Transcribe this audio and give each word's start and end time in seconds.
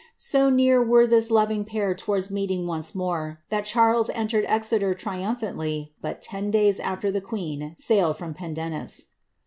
So 0.17 0.49
near 0.49 0.83
were 0.83 1.05
this 1.05 1.29
loving 1.29 1.63
pair 1.63 1.93
towards 1.93 2.31
meeting 2.31 2.65
once 2.65 2.95
more, 2.95 3.39
that 3.49 3.65
Charles 3.65 4.09
entered 4.09 4.45
Exeter 4.47 4.95
triumphantly 4.95 5.93
but 6.01 6.23
toi 6.23 6.49
days 6.49 6.79
after 6.79 7.11
the 7.11 7.21
queen 7.21 7.75
sailed 7.77 8.17
from 8.17 8.33
Pendennis. 8.33 9.05